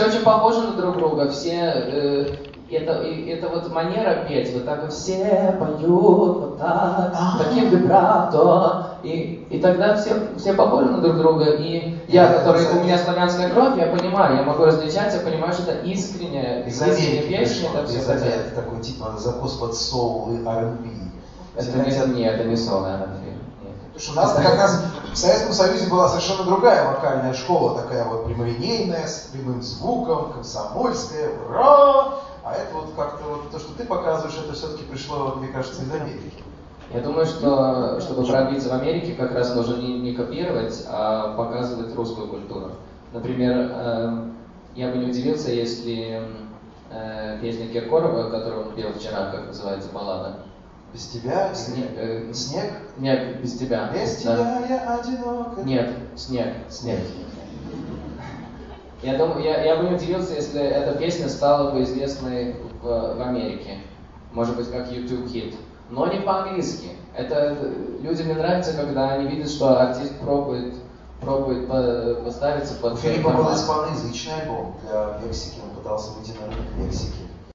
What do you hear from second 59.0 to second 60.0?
Я думаю, я, я бы не